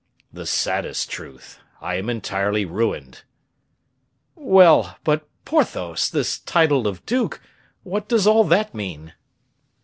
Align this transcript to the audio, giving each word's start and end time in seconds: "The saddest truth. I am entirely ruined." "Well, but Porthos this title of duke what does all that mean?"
"The 0.33 0.47
saddest 0.47 1.11
truth. 1.11 1.59
I 1.79 1.93
am 1.97 2.09
entirely 2.09 2.65
ruined." 2.65 3.21
"Well, 4.33 4.97
but 5.03 5.29
Porthos 5.45 6.09
this 6.09 6.39
title 6.39 6.87
of 6.87 7.05
duke 7.05 7.39
what 7.83 8.07
does 8.07 8.25
all 8.25 8.43
that 8.45 8.73
mean?" 8.73 9.13